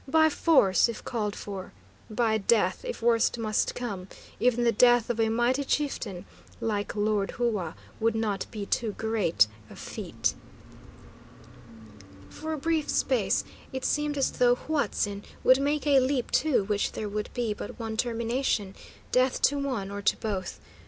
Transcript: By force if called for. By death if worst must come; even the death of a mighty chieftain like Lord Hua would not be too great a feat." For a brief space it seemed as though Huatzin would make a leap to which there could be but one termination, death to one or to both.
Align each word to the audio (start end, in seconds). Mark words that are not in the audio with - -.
By 0.07 0.29
force 0.31 0.89
if 0.89 1.05
called 1.05 1.35
for. 1.35 1.73
By 2.09 2.39
death 2.39 2.83
if 2.83 3.03
worst 3.03 3.37
must 3.37 3.75
come; 3.75 4.07
even 4.39 4.63
the 4.63 4.71
death 4.71 5.11
of 5.11 5.19
a 5.19 5.29
mighty 5.29 5.63
chieftain 5.63 6.25
like 6.59 6.95
Lord 6.95 7.33
Hua 7.37 7.75
would 7.99 8.15
not 8.15 8.47
be 8.49 8.65
too 8.65 8.93
great 8.93 9.45
a 9.69 9.75
feat." 9.75 10.33
For 12.31 12.51
a 12.51 12.57
brief 12.57 12.89
space 12.89 13.43
it 13.71 13.85
seemed 13.85 14.17
as 14.17 14.31
though 14.31 14.55
Huatzin 14.55 15.23
would 15.43 15.59
make 15.61 15.85
a 15.85 15.99
leap 15.99 16.31
to 16.31 16.63
which 16.63 16.93
there 16.93 17.07
could 17.07 17.29
be 17.35 17.53
but 17.53 17.77
one 17.77 17.95
termination, 17.95 18.73
death 19.11 19.39
to 19.43 19.59
one 19.59 19.91
or 19.91 20.01
to 20.01 20.17
both. 20.17 20.59